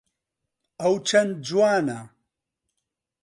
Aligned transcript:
ئەو 0.81 0.95
چەند 1.07 1.33
جوانە! 1.47 1.99